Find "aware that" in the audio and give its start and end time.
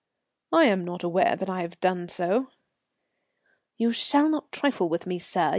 1.03-1.47